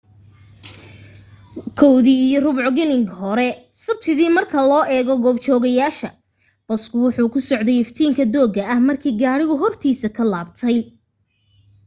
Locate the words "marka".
4.37-4.63